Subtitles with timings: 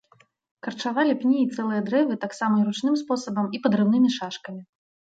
[0.67, 4.61] Карчавалі пні і цэлыя дрэвы таксама і ручным спосабам і падрыўнымі шашкамі.